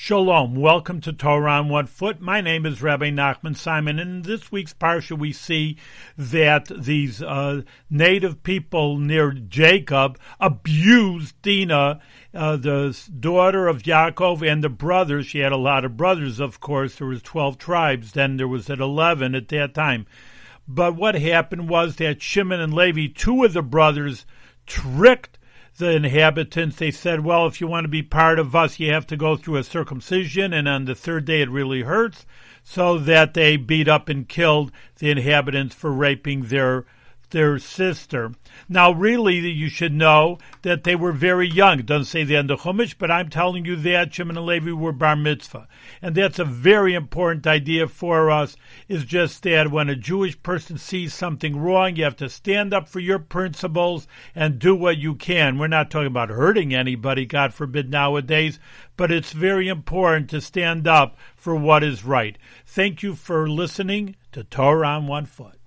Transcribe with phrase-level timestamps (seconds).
[0.00, 0.54] Shalom.
[0.54, 2.20] Welcome to Torah on One Foot.
[2.20, 3.98] My name is Rabbi Nachman Simon.
[3.98, 5.76] In this week's parsha, we see
[6.16, 12.00] that these uh, native people near Jacob abused Dinah,
[12.32, 15.26] uh, the daughter of Yaakov, and the brothers.
[15.26, 16.94] She had a lot of brothers, of course.
[16.94, 18.12] There was twelve tribes.
[18.12, 20.06] Then there was at eleven at that time.
[20.68, 24.26] But what happened was that Shimon and Levi, two of the brothers,
[24.64, 25.37] tricked
[25.78, 29.06] the inhabitants, they said, well, if you want to be part of us, you have
[29.06, 32.26] to go through a circumcision, and on the third day it really hurts,
[32.62, 36.84] so that they beat up and killed the inhabitants for raping their
[37.30, 38.32] their sister.
[38.68, 41.78] Now, really, you should know that they were very young.
[41.78, 44.72] It doesn't say the end of Chumash, but I'm telling you that Shimon and Levi
[44.72, 45.68] were bar mitzvah.
[46.02, 48.56] And that's a very important idea for us,
[48.88, 52.88] is just that when a Jewish person sees something wrong, you have to stand up
[52.88, 55.58] for your principles and do what you can.
[55.58, 58.58] We're not talking about hurting anybody, God forbid, nowadays,
[58.96, 62.36] but it's very important to stand up for what is right.
[62.66, 65.57] Thank you for listening to Torah on One Foot.